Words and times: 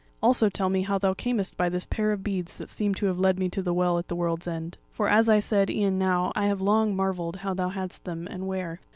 Also 0.19 0.49
tell 0.49 0.69
me 0.69 0.81
how 0.81 0.97
thou 0.97 1.13
camest 1.13 1.55
by 1.57 1.69
this 1.69 1.85
pair 1.85 2.11
of 2.11 2.23
beads 2.23 2.55
that 2.57 2.71
seem 2.71 2.95
to 2.95 3.05
have 3.05 3.19
led 3.19 3.37
me 3.37 3.47
to 3.49 3.61
the 3.61 3.71
Well 3.71 3.99
at 3.99 4.07
the 4.07 4.15
World's 4.15 4.47
End? 4.47 4.79
For 4.89 5.07
as 5.07 5.29
I 5.29 5.37
said 5.37 5.69
e'en 5.69 5.99
now, 5.99 6.31
I 6.35 6.47
have 6.47 6.59
long 6.59 6.95
marvelled 6.95 7.35
how 7.45 7.53
thou 7.53 7.69
hadst 7.69 8.03
them 8.05 8.25
and 8.25 8.47
where." 8.47 8.79